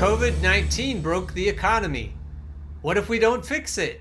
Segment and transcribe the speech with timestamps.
[0.00, 2.14] COVID 19 broke the economy.
[2.80, 4.00] What if we don't fix it?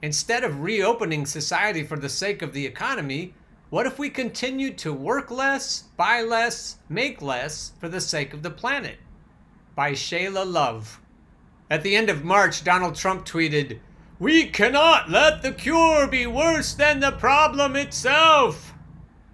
[0.00, 3.34] Instead of reopening society for the sake of the economy,
[3.68, 8.42] what if we continued to work less, buy less, make less for the sake of
[8.42, 8.96] the planet?
[9.74, 10.98] By Shayla Love.
[11.70, 13.80] At the end of March, Donald Trump tweeted,
[14.18, 18.72] We cannot let the cure be worse than the problem itself.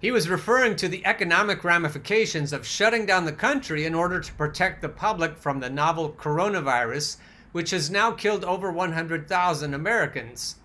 [0.03, 4.33] He was referring to the economic ramifications of shutting down the country in order to
[4.33, 7.15] protect the public from the novel coronavirus,
[7.53, 10.57] which has now killed over 100,000 Americans.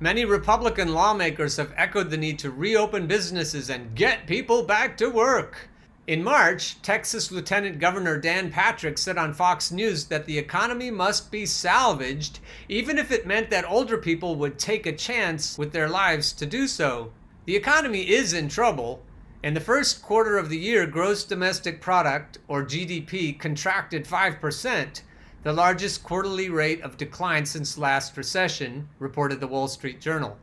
[0.00, 5.10] Many Republican lawmakers have echoed the need to reopen businesses and get people back to
[5.10, 5.68] work.
[6.06, 11.30] In March, Texas Lieutenant Governor Dan Patrick said on Fox News that the economy must
[11.30, 15.90] be salvaged, even if it meant that older people would take a chance with their
[15.90, 17.12] lives to do so.
[17.46, 19.04] The economy is in trouble.
[19.40, 25.02] In the first quarter of the year, gross domestic product, or GDP, contracted 5%,
[25.44, 30.36] the largest quarterly rate of decline since last recession, reported the Wall Street Journal.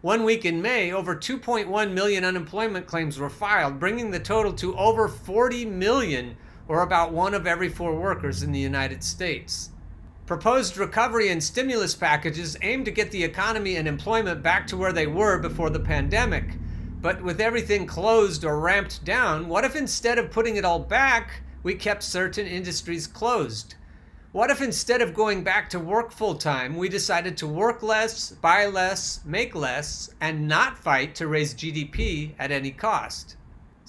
[0.00, 4.74] One week in May, over 2.1 million unemployment claims were filed, bringing the total to
[4.78, 9.69] over 40 million, or about one of every four workers in the United States.
[10.30, 14.92] Proposed recovery and stimulus packages aim to get the economy and employment back to where
[14.92, 16.44] they were before the pandemic.
[17.02, 21.42] But with everything closed or ramped down, what if instead of putting it all back,
[21.64, 23.74] we kept certain industries closed?
[24.30, 28.30] What if instead of going back to work full time, we decided to work less,
[28.30, 33.34] buy less, make less, and not fight to raise GDP at any cost?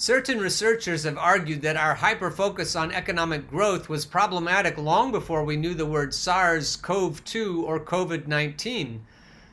[0.02, 5.44] Certain researchers have argued that our hyper focus on economic growth was problematic long before
[5.44, 9.06] we knew the word SARS CoV 2 or COVID 19.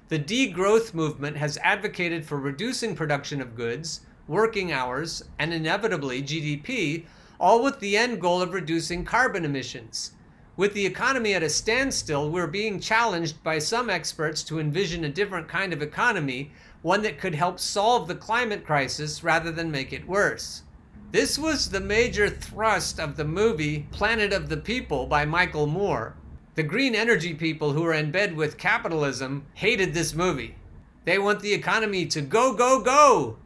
[0.09, 7.05] The degrowth movement has advocated for reducing production of goods, working hours, and inevitably GDP,
[7.39, 10.13] all with the end goal of reducing carbon emissions.
[10.57, 15.11] With the economy at a standstill, we're being challenged by some experts to envision a
[15.11, 16.53] different kind of economy
[16.83, 20.63] one that could help solve the climate crisis rather than make it worse.
[21.11, 26.15] This was the major thrust of the movie Planet of the People by Michael Moore.
[26.55, 30.57] The green energy people who are in bed with capitalism hated this movie.
[31.05, 33.39] They want the economy to go, go, go.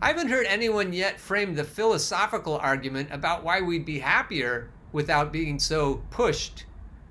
[0.00, 5.32] I haven't heard anyone yet frame the philosophical argument about why we'd be happier without
[5.32, 6.64] being so pushed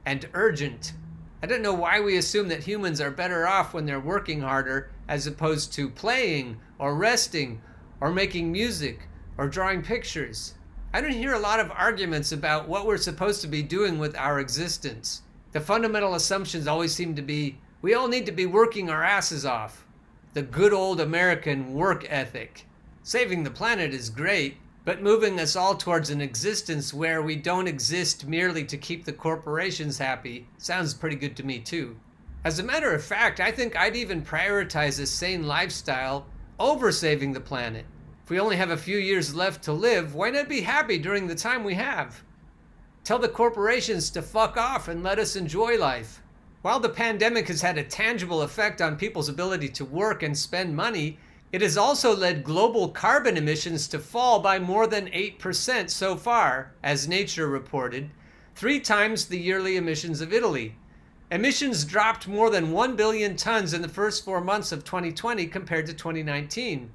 [0.06, 0.94] and urgent.
[1.44, 4.90] I don't know why we assume that humans are better off when they're working harder
[5.08, 7.62] as opposed to playing or resting
[8.02, 9.08] or making music
[9.38, 10.54] or drawing pictures.
[10.94, 14.16] I don't hear a lot of arguments about what we're supposed to be doing with
[14.16, 15.22] our existence.
[15.52, 19.46] The fundamental assumptions always seem to be we all need to be working our asses
[19.46, 19.86] off.
[20.34, 22.66] The good old American work ethic.
[23.04, 27.68] Saving the planet is great, but moving us all towards an existence where we don't
[27.68, 31.98] exist merely to keep the corporations happy sounds pretty good to me too.
[32.48, 36.28] As a matter of fact, I think I'd even prioritize a sane lifestyle
[36.58, 37.86] over saving the planet.
[38.24, 41.28] If we only have a few years left to live, why not be happy during
[41.28, 42.24] the time we have?
[43.04, 46.22] Tell the corporations to fuck off and let us enjoy life.
[46.62, 50.74] While the pandemic has had a tangible effect on people's ability to work and spend
[50.74, 51.20] money,
[51.52, 56.72] it has also led global carbon emissions to fall by more than 8% so far,
[56.82, 58.10] as Nature reported,
[58.56, 60.76] three times the yearly emissions of Italy.
[61.30, 65.86] Emissions dropped more than 1 billion tons in the first four months of 2020 compared
[65.86, 66.90] to 2019.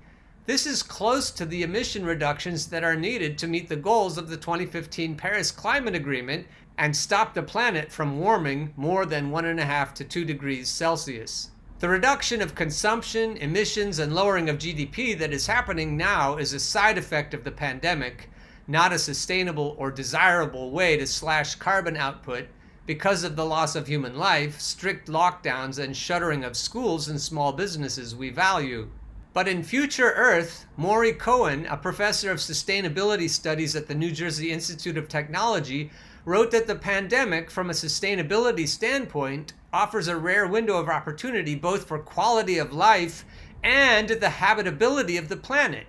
[0.46, 4.30] This is close to the emission reductions that are needed to meet the goals of
[4.30, 6.46] the 2015 Paris Climate Agreement
[6.78, 11.50] and stop the planet from warming more than 1.5 to 2 degrees Celsius.
[11.80, 16.58] The reduction of consumption, emissions, and lowering of GDP that is happening now is a
[16.58, 18.30] side effect of the pandemic,
[18.66, 22.46] not a sustainable or desirable way to slash carbon output
[22.86, 27.52] because of the loss of human life, strict lockdowns, and shuttering of schools and small
[27.52, 28.88] businesses we value.
[29.34, 34.50] But in Future Earth, Maurie Cohen, a professor of sustainability studies at the New Jersey
[34.50, 35.90] Institute of Technology,
[36.24, 41.88] wrote that the pandemic, from a sustainability standpoint, offers a rare window of opportunity both
[41.88, 43.24] for quality of life
[43.62, 45.86] and the habitability of the planet.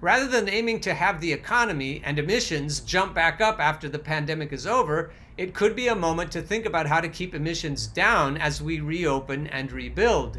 [0.00, 4.52] Rather than aiming to have the economy and emissions jump back up after the pandemic
[4.52, 8.36] is over, it could be a moment to think about how to keep emissions down
[8.36, 10.38] as we reopen and rebuild.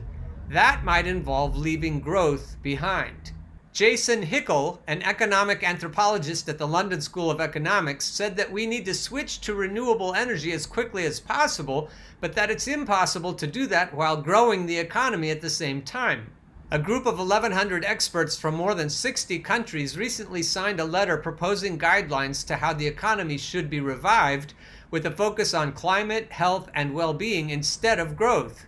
[0.50, 3.32] That might involve leaving growth behind.
[3.74, 8.86] Jason Hickel, an economic anthropologist at the London School of Economics, said that we need
[8.86, 11.90] to switch to renewable energy as quickly as possible,
[12.20, 16.32] but that it's impossible to do that while growing the economy at the same time.
[16.70, 21.80] A group of 1,100 experts from more than 60 countries recently signed a letter proposing
[21.80, 24.54] guidelines to how the economy should be revived,
[24.92, 28.66] with a focus on climate, health, and well being instead of growth.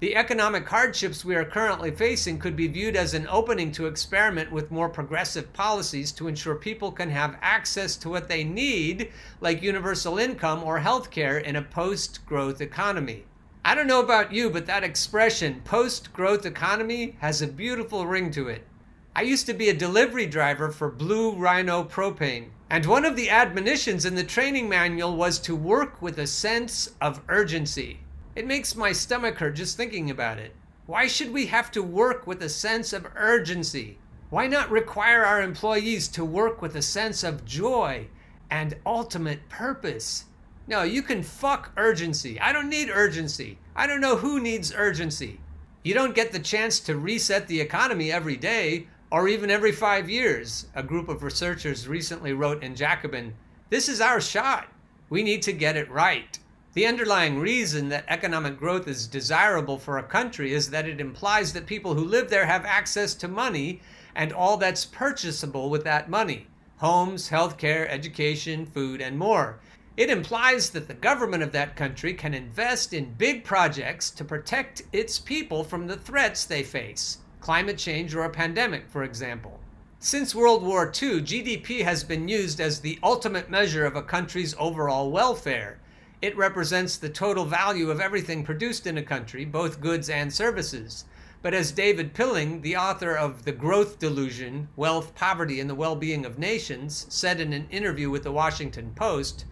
[0.00, 4.50] The economic hardships we are currently facing could be viewed as an opening to experiment
[4.50, 9.12] with more progressive policies to ensure people can have access to what they need,
[9.42, 13.26] like universal income or health care, in a post growth economy.
[13.64, 18.32] I don't know about you, but that expression, post growth economy, has a beautiful ring
[18.32, 18.66] to it.
[19.14, 23.30] I used to be a delivery driver for Blue Rhino Propane, and one of the
[23.30, 28.00] admonitions in the training manual was to work with a sense of urgency.
[28.34, 30.56] It makes my stomach hurt just thinking about it.
[30.86, 33.96] Why should we have to work with a sense of urgency?
[34.30, 38.08] Why not require our employees to work with a sense of joy
[38.50, 40.24] and ultimate purpose?
[40.68, 42.38] No, you can fuck urgency.
[42.40, 43.58] I don't need urgency.
[43.74, 45.40] I don't know who needs urgency.
[45.82, 50.08] You don't get the chance to reset the economy every day or even every five
[50.08, 50.66] years.
[50.76, 53.34] A group of researchers recently wrote in Jacobin
[53.70, 54.68] This is our shot.
[55.10, 56.38] We need to get it right.
[56.74, 61.52] The underlying reason that economic growth is desirable for a country is that it implies
[61.52, 63.82] that people who live there have access to money
[64.14, 66.46] and all that's purchasable with that money
[66.78, 69.60] homes, healthcare, education, food, and more.
[69.94, 74.84] It implies that the government of that country can invest in big projects to protect
[74.90, 79.60] its people from the threats they face climate change or a pandemic, for example.
[79.98, 84.54] Since World War II, GDP has been used as the ultimate measure of a country's
[84.58, 85.78] overall welfare.
[86.22, 91.04] It represents the total value of everything produced in a country, both goods and services.
[91.42, 95.96] But as David Pilling, the author of The Growth Delusion Wealth, Poverty, and the Well
[95.96, 99.44] Being of Nations, said in an interview with the Washington Post,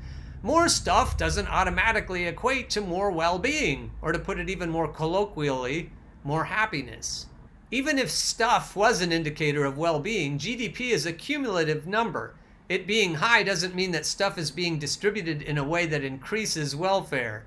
[0.42, 4.88] more stuff doesn't automatically equate to more well being, or to put it even more
[4.88, 5.90] colloquially,
[6.24, 7.26] more happiness.
[7.70, 12.34] Even if stuff was an indicator of well being, GDP is a cumulative number.
[12.70, 16.74] It being high doesn't mean that stuff is being distributed in a way that increases
[16.74, 17.44] welfare.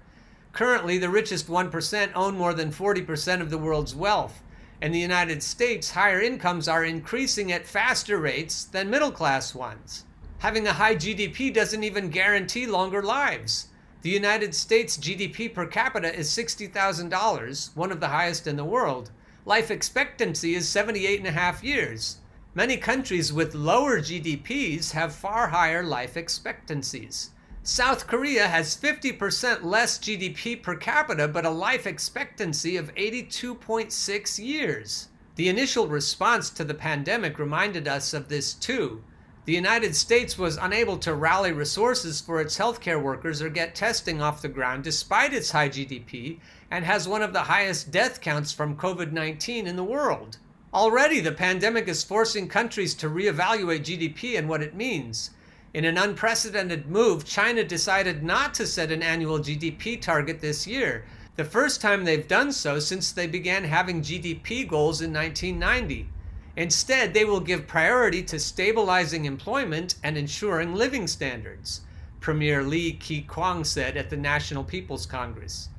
[0.52, 4.44] Currently, the richest 1% own more than 40% of the world's wealth.
[4.82, 10.04] In the United States, higher incomes are increasing at faster rates than middle class ones.
[10.44, 13.70] Having a high GDP doesn't even guarantee longer lives.
[14.02, 19.10] The United States GDP per capita is $60,000, one of the highest in the world.
[19.46, 22.18] Life expectancy is 78 and a half years.
[22.54, 27.30] Many countries with lower GDPs have far higher life expectancies.
[27.64, 35.08] South Korea has 50% less GDP per capita, but a life expectancy of 82.6 years.
[35.36, 39.06] The initial response to the pandemic reminded us of this too.
[39.46, 44.22] The United States was unable to rally resources for its healthcare workers or get testing
[44.22, 46.40] off the ground despite its high GDP
[46.72, 50.38] and has one of the highest death counts from COVID 19 in the world.
[50.74, 55.32] Already, the pandemic is forcing countries to reevaluate GDP and what it means.
[55.74, 61.04] In an unprecedented move, China decided not to set an annual GDP target this year,
[61.36, 66.08] the first time they've done so since they began having GDP goals in 1990.
[66.56, 71.82] Instead, they will give priority to stabilizing employment and ensuring living standards,
[72.20, 75.70] Premier Li Keqiang said at the National People's Congress.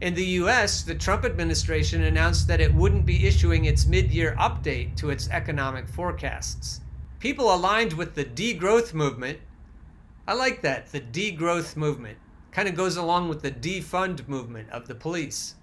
[0.00, 4.36] In the US, the Trump administration announced that it wouldn't be issuing its mid year
[4.38, 6.80] update to its economic forecasts.
[7.18, 9.40] People aligned with the degrowth movement,
[10.28, 12.18] I like that, the degrowth movement,
[12.52, 15.54] kind of goes along with the defund movement of the police.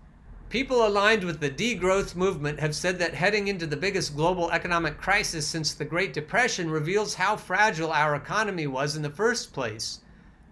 [0.50, 4.98] People aligned with the degrowth movement have said that heading into the biggest global economic
[4.98, 10.00] crisis since the Great Depression reveals how fragile our economy was in the first place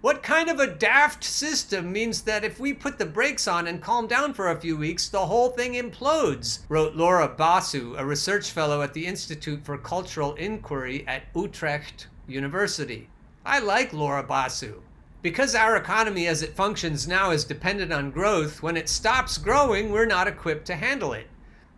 [0.03, 3.81] what kind of a daft system means that if we put the brakes on and
[3.81, 6.59] calm down for a few weeks, the whole thing implodes?
[6.67, 13.07] wrote Laura Basu, a research fellow at the Institute for Cultural Inquiry at Utrecht University.
[13.45, 14.81] I like Laura Basu.
[15.23, 19.89] Because our economy as it functions now is dependent on growth, when it stops growing,
[19.89, 21.27] we're not equipped to handle it.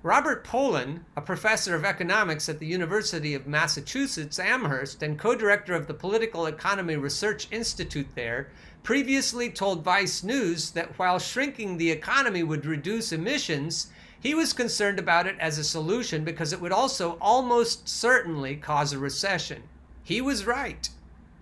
[0.02, 5.75] Robert Pollin, a professor of economics at the University of Massachusetts Amherst and co director
[5.75, 8.48] of the Political Economy Research Institute there,
[8.82, 14.98] previously told Vice News that while shrinking the economy would reduce emissions, he was concerned
[14.98, 19.62] about it as a solution because it would also almost certainly cause a recession.
[20.04, 20.90] He was right.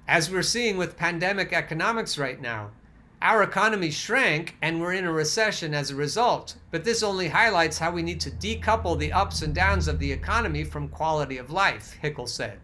[0.07, 2.71] As we're seeing with pandemic economics right now,
[3.21, 7.79] our economy shrank and we're in a recession as a result, but this only highlights
[7.79, 11.51] how we need to decouple the ups and downs of the economy from quality of
[11.51, 12.59] life, Hickel said.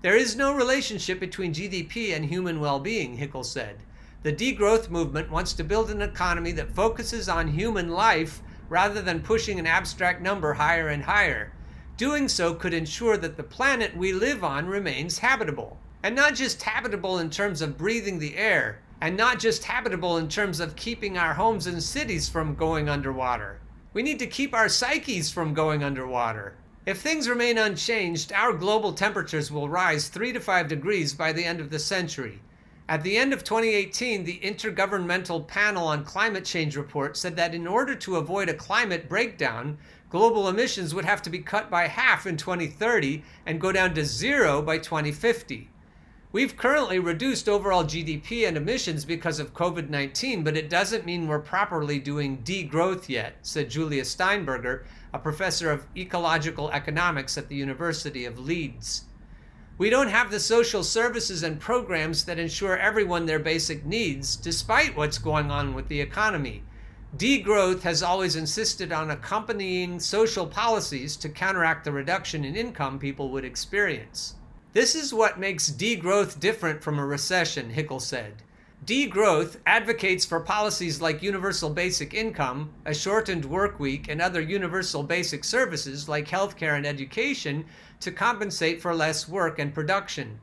[0.00, 3.76] There is no relationship between GDP and human well being, Hickel said.
[4.22, 8.40] The degrowth movement wants to build an economy that focuses on human life
[8.70, 11.52] rather than pushing an abstract number higher and higher.
[11.98, 15.78] Doing so could ensure that the planet we live on remains habitable.
[16.04, 20.28] And not just habitable in terms of breathing the air, and not just habitable in
[20.28, 23.58] terms of keeping our homes and cities from going underwater.
[23.94, 26.56] We need to keep our psyches from going underwater.
[26.84, 31.42] If things remain unchanged, our global temperatures will rise 3 to 5 degrees by the
[31.42, 32.42] end of the century.
[32.86, 37.66] At the end of 2018, the Intergovernmental Panel on Climate Change report said that in
[37.66, 39.78] order to avoid a climate breakdown,
[40.10, 44.04] global emissions would have to be cut by half in 2030 and go down to
[44.04, 45.70] zero by 2050.
[46.34, 51.28] We've currently reduced overall GDP and emissions because of COVID 19, but it doesn't mean
[51.28, 57.54] we're properly doing degrowth yet, said Julia Steinberger, a professor of ecological economics at the
[57.54, 59.04] University of Leeds.
[59.78, 64.96] We don't have the social services and programs that ensure everyone their basic needs, despite
[64.96, 66.64] what's going on with the economy.
[67.16, 73.30] Degrowth has always insisted on accompanying social policies to counteract the reduction in income people
[73.30, 74.34] would experience.
[74.74, 78.42] This is what makes degrowth different from a recession, Hickel said.
[78.84, 85.04] Degrowth advocates for policies like universal basic income, a shortened work week, and other universal
[85.04, 87.66] basic services like healthcare and education
[88.00, 90.40] to compensate for less work and production.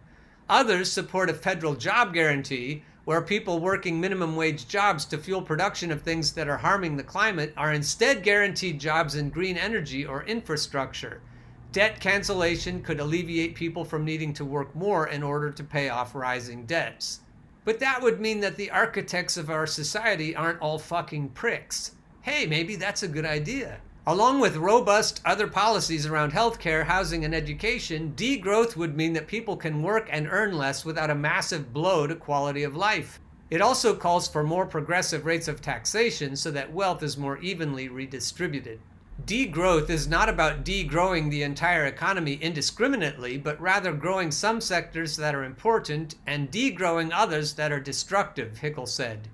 [0.48, 5.92] Others support a federal job guarantee, where people working minimum wage jobs to fuel production
[5.92, 10.24] of things that are harming the climate are instead guaranteed jobs in green energy or
[10.24, 11.20] infrastructure.
[11.72, 16.14] Debt cancellation could alleviate people from needing to work more in order to pay off
[16.14, 17.22] rising debts.
[17.64, 21.96] But that would mean that the architects of our society aren't all fucking pricks.
[22.24, 23.78] Hey, maybe that's a good idea.
[24.06, 29.56] Along with robust other policies around healthcare, housing, and education, degrowth would mean that people
[29.56, 33.20] can work and earn less without a massive blow to quality of life.
[33.50, 37.88] It also calls for more progressive rates of taxation so that wealth is more evenly
[37.88, 38.80] redistributed.
[39.26, 45.36] Degrowth is not about degrowing the entire economy indiscriminately, but rather growing some sectors that
[45.36, 49.28] are important and degrowing others that are destructive, Hickel said.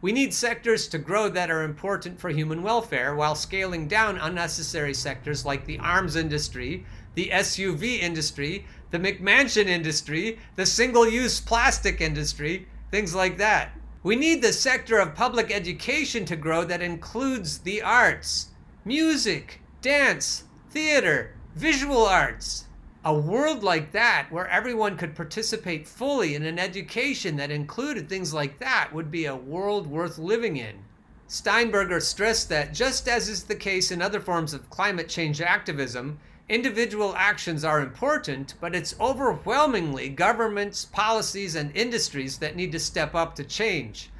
[0.00, 4.94] We need sectors to grow that are important for human welfare while scaling down unnecessary
[4.94, 12.00] sectors like the arms industry, the SUV industry, the McMansion industry, the single use plastic
[12.00, 13.72] industry, things like that.
[14.04, 18.50] We need the sector of public education to grow that includes the arts
[18.86, 22.66] music, dance, theater, visual arts.
[23.02, 28.34] A world like that, where everyone could participate fully in an education that included things
[28.34, 30.84] like that, would be a world worth living in.
[31.26, 36.18] Steinberger stressed that, just as is the case in other forms of climate change activism,
[36.50, 43.14] individual actions are important, but it's overwhelmingly governments, policies, and industries that need to step
[43.14, 44.10] up to change.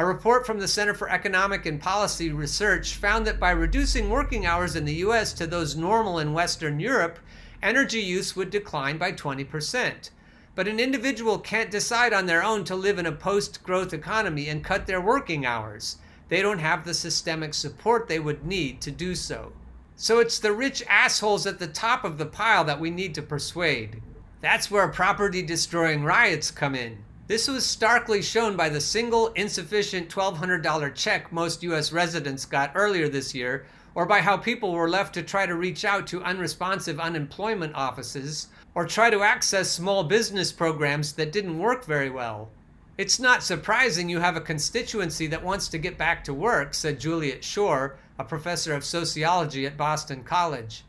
[0.00, 4.46] A report from the Center for Economic and Policy Research found that by reducing working
[4.46, 7.18] hours in the US to those normal in Western Europe,
[7.62, 10.08] energy use would decline by 20%.
[10.54, 14.48] But an individual can't decide on their own to live in a post growth economy
[14.48, 15.98] and cut their working hours.
[16.30, 19.52] They don't have the systemic support they would need to do so.
[19.96, 23.22] So it's the rich assholes at the top of the pile that we need to
[23.22, 24.00] persuade.
[24.40, 27.04] That's where property destroying riots come in.
[27.30, 31.92] This was starkly shown by the single insufficient $1,200 check most U.S.
[31.92, 35.84] residents got earlier this year, or by how people were left to try to reach
[35.84, 41.84] out to unresponsive unemployment offices, or try to access small business programs that didn't work
[41.84, 42.50] very well.
[42.98, 46.98] It's not surprising you have a constituency that wants to get back to work, said
[46.98, 50.82] Juliet Schor, a professor of sociology at Boston College.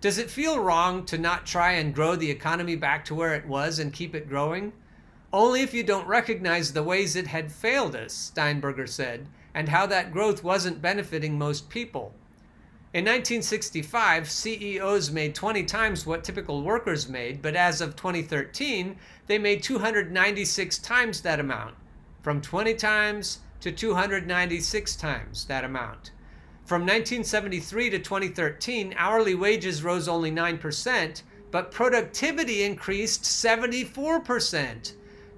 [0.00, 3.48] Does it feel wrong to not try and grow the economy back to where it
[3.48, 4.72] was and keep it growing?
[5.34, 9.84] Only if you don't recognize the ways it had failed us, Steinberger said, and how
[9.86, 12.14] that growth wasn't benefiting most people.
[12.92, 18.94] In 1965, CEOs made 20 times what typical workers made, but as of 2013,
[19.26, 21.74] they made 296 times that amount.
[22.22, 26.12] From 20 times to 296 times that amount.
[26.64, 34.92] From 1973 to 2013, hourly wages rose only 9%, but productivity increased 74%.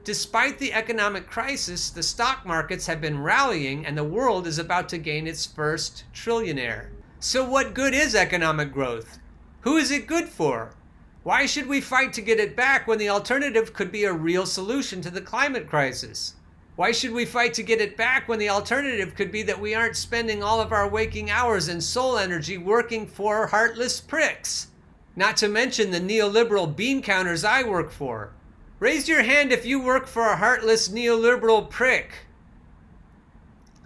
[0.06, 4.88] Despite the economic crisis, the stock markets have been rallying and the world is about
[4.90, 6.90] to gain its first trillionaire.
[7.18, 9.18] So, what good is economic growth?
[9.62, 10.76] Who is it good for?
[11.25, 14.46] Why should we fight to get it back when the alternative could be a real
[14.46, 16.34] solution to the climate crisis?
[16.76, 19.75] Why should we fight to get it back when the alternative could be that we
[19.75, 24.68] aren't spending all of our waking hours and soul energy working for heartless pricks?
[25.16, 28.35] Not to mention the neoliberal bean counters I work for.
[28.78, 32.26] Raise your hand if you work for a heartless neoliberal prick.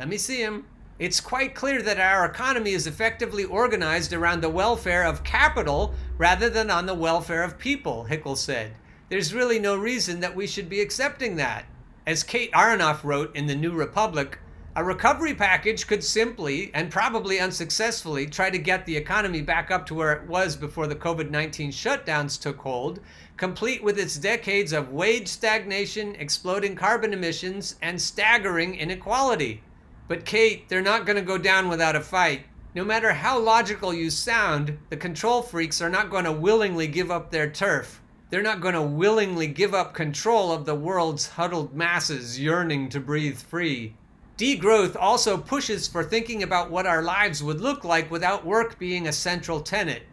[0.01, 0.67] Let me see him.
[0.99, 6.51] It's quite clear that our economy is effectively organized around the welfare of capital rather
[6.51, 8.73] than on the welfare of people, Hickel said.
[9.09, 11.67] There's really no reason that we should be accepting that.
[12.05, 14.41] As Kate Aronoff wrote in The New Republic,
[14.77, 19.85] a recovery package could simply and probably unsuccessfully try to get the economy back up
[19.85, 23.01] to where it was before the COVID 19 shutdowns took hold,
[23.37, 29.61] complete with its decades of wage stagnation, exploding carbon emissions, and staggering inequality.
[30.07, 32.43] But, Kate, they're not going to go down without a fight.
[32.73, 37.11] No matter how logical you sound, the control freaks are not going to willingly give
[37.11, 38.01] up their turf.
[38.31, 43.01] They're not going to willingly give up control of the world's huddled masses yearning to
[43.01, 43.97] breathe free.
[44.41, 49.07] Degrowth also pushes for thinking about what our lives would look like without work being
[49.07, 50.05] a central tenet.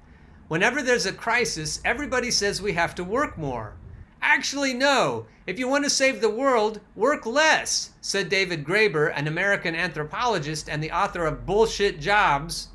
[0.49, 3.77] Whenever there's a crisis, everybody says we have to work more.
[4.21, 5.27] Actually, no.
[5.45, 10.67] If you want to save the world, work less, said David Graeber, an American anthropologist
[10.67, 12.67] and the author of Bullshit Jobs.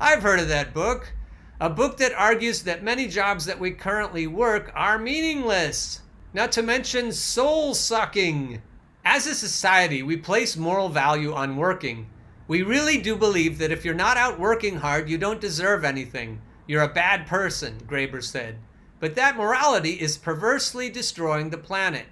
[0.00, 1.12] I've heard of that book.
[1.60, 6.00] A book that argues that many jobs that we currently work are meaningless,
[6.34, 8.62] not to mention soul sucking.
[9.10, 12.10] As a society, we place moral value on working.
[12.46, 16.42] We really do believe that if you're not out working hard, you don't deserve anything.
[16.66, 18.58] You're a bad person, Graeber said.
[19.00, 22.04] But that morality is perversely destroying the planet.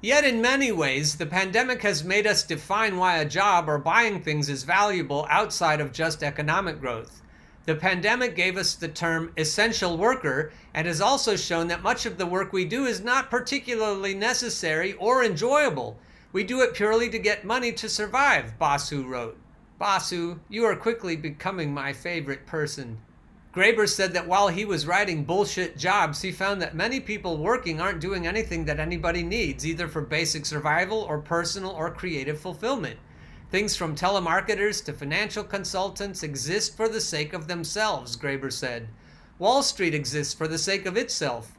[0.00, 4.22] Yet, in many ways, the pandemic has made us define why a job or buying
[4.22, 7.20] things is valuable outside of just economic growth.
[7.64, 12.16] The pandemic gave us the term essential worker and has also shown that much of
[12.16, 15.98] the work we do is not particularly necessary or enjoyable.
[16.34, 19.38] We do it purely to get money to survive, Basu wrote.
[19.78, 22.98] Basu, you are quickly becoming my favorite person.
[23.54, 27.80] Graeber said that while he was writing bullshit jobs, he found that many people working
[27.80, 32.98] aren't doing anything that anybody needs, either for basic survival or personal or creative fulfillment.
[33.52, 38.88] Things from telemarketers to financial consultants exist for the sake of themselves, Graeber said.
[39.38, 41.52] Wall Street exists for the sake of itself.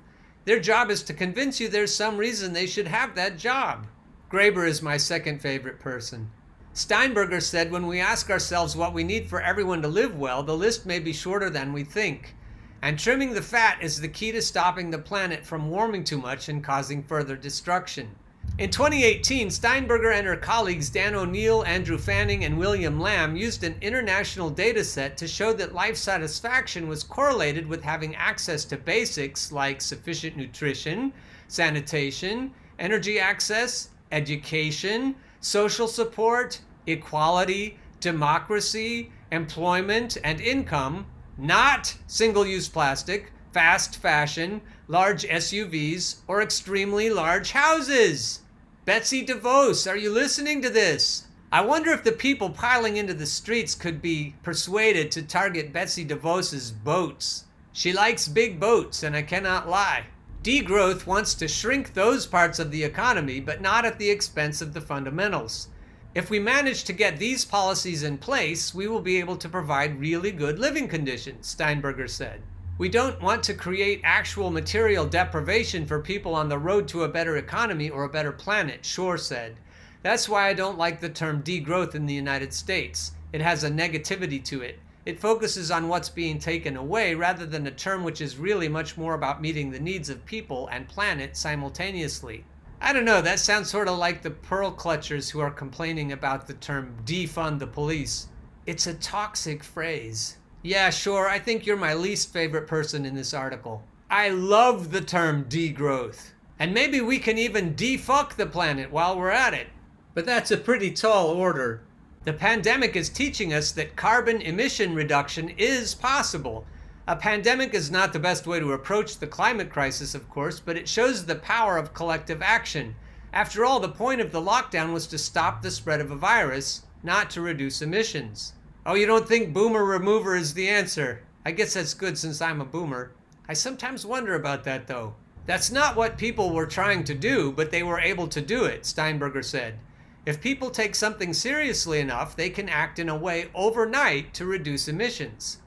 [0.43, 3.87] Their job is to convince you there's some reason they should have that job.
[4.35, 6.29] Graeber is my second favorite person.
[6.73, 10.57] Steinberger said when we ask ourselves what we need for everyone to live well, the
[10.57, 12.35] list may be shorter than we think.
[12.81, 16.49] And trimming the fat is the key to stopping the planet from warming too much
[16.49, 18.13] and causing further destruction.
[18.57, 23.77] In 2018, Steinberger and her colleagues Dan O'Neill, Andrew Fanning, and William Lamb used an
[23.79, 29.53] international data set to show that life satisfaction was correlated with having access to basics
[29.53, 31.13] like sufficient nutrition,
[31.47, 41.05] sanitation, energy access, education, social support, equality, democracy, employment, and income,
[41.37, 48.41] not single use plastic, fast fashion, large SUVs, or extremely large houses.
[48.85, 51.25] Betsy DeVos, are you listening to this?
[51.51, 56.05] I wonder if the people piling into the streets could be persuaded to target Betsy
[56.05, 57.45] DeVos's boats.
[57.73, 60.05] She likes big boats, and I cannot lie.
[60.45, 64.75] Degrowth wants to shrink those parts of the economy, but not at the expense of
[64.75, 65.69] the fundamentals.
[66.13, 69.99] If we manage to get these policies in place, we will be able to provide
[69.99, 72.43] really good living conditions, Steinberger said.
[72.77, 77.09] We don't want to create actual material deprivation for people on the road to a
[77.09, 79.55] better economy or a better planet, Schor said.
[80.03, 83.13] That's why I don't like the term degrowth in the United States.
[83.33, 84.77] It has a negativity to it.
[85.05, 88.97] It focuses on what's being taken away rather than a term which is really much
[88.97, 92.43] more about meeting the needs of people and planet simultaneously.
[92.81, 96.47] I don't know, that sounds sort of like the pearl clutchers who are complaining about
[96.47, 98.27] the term defund the police.
[98.65, 100.37] It's a toxic phrase.
[100.63, 103.83] Yeah, sure, I think you're my least favorite person in this article.
[104.09, 106.31] I love the term degrowth.
[106.57, 109.67] And maybe we can even defuck the planet while we're at it.
[110.15, 111.81] But that's a pretty tall order.
[112.25, 116.65] The pandemic is teaching us that carbon emission reduction is possible
[117.07, 120.75] a pandemic is not the best way to approach the climate crisis, of course, but
[120.75, 122.95] it shows the power of collective action.
[123.31, 126.81] After all, the point of the lockdown was to stop the spread of a virus,
[127.03, 128.53] not to reduce emissions.
[128.87, 131.21] Oh, you don't think boomer remover is the answer?
[131.45, 133.11] I guess that's good since I'm a boomer.
[133.47, 135.13] I sometimes wonder about that, though.
[135.45, 138.83] That's not what people were trying to do, but they were able to do it,
[138.83, 139.77] Steinberger said.
[140.25, 144.87] If people take something seriously enough, they can act in a way overnight to reduce
[144.87, 145.59] emissions.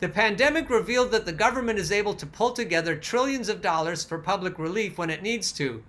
[0.00, 4.18] The pandemic revealed that the government is able to pull together trillions of dollars for
[4.18, 5.84] public relief when it needs to.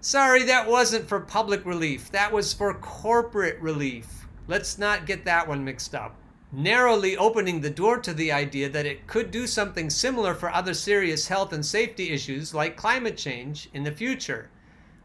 [0.00, 2.12] Sorry, that wasn't for public relief.
[2.12, 4.28] That was for corporate relief.
[4.46, 6.14] Let's not get that one mixed up.
[6.52, 10.72] Narrowly opening the door to the idea that it could do something similar for other
[10.72, 14.48] serious health and safety issues like climate change in the future.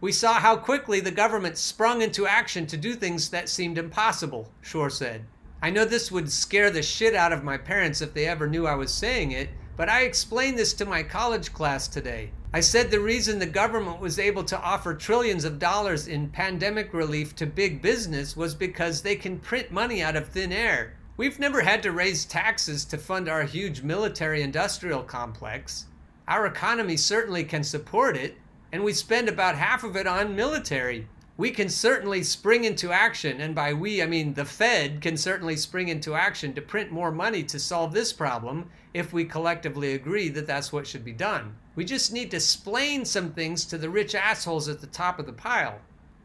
[0.03, 4.51] We saw how quickly the government sprung into action to do things that seemed impossible,
[4.59, 5.23] Schor said.
[5.61, 8.67] I know this would scare the shit out of my parents if they ever knew
[8.67, 12.31] I was saying it, but I explained this to my college class today.
[12.53, 16.93] I said the reason the government was able to offer trillions of dollars in pandemic
[16.93, 20.97] relief to big business was because they can print money out of thin air.
[21.15, 25.85] We've never had to raise taxes to fund our huge military industrial complex.
[26.27, 28.35] Our economy certainly can support it,
[28.73, 31.07] and we spend about half of it on military.
[31.37, 35.55] We can certainly spring into action, and by we, I mean the Fed can certainly
[35.57, 40.27] spring into action to print more money to solve this problem if we collectively agree
[40.29, 41.55] that that's what should be done.
[41.75, 45.27] We just need to explain some things to the rich assholes at the top of
[45.27, 45.79] the pile.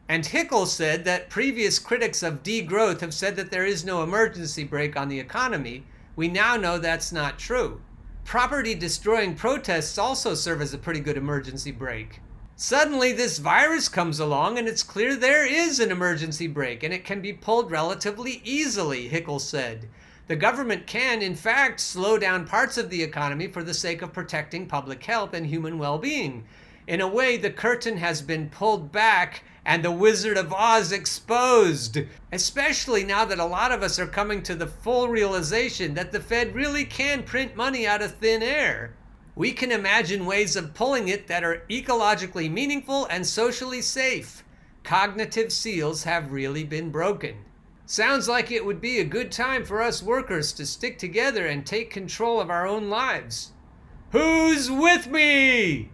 [0.07, 4.63] And Hickel said that previous critics of degrowth have said that there is no emergency
[4.63, 5.83] brake on the economy.
[6.15, 7.81] We now know that's not true.
[8.25, 12.21] Property destroying protests also serve as a pretty good emergency brake.
[12.61, 17.05] Suddenly, this virus comes along, and it's clear there is an emergency brake, and it
[17.05, 19.87] can be pulled relatively easily, Hickel said.
[20.27, 24.11] The government can, in fact, slow down parts of the economy for the sake of
[24.11, 26.43] protecting public health and human well being.
[26.85, 31.99] In a way, the curtain has been pulled back and the Wizard of Oz exposed,
[32.33, 36.19] especially now that a lot of us are coming to the full realization that the
[36.19, 38.95] Fed really can print money out of thin air.
[39.39, 44.43] We can imagine ways of pulling it that are ecologically meaningful and socially safe.
[44.83, 47.37] Cognitive seals have really been broken.
[47.85, 51.65] Sounds like it would be a good time for us workers to stick together and
[51.65, 53.53] take control of our own lives.
[54.11, 55.89] Who's with me?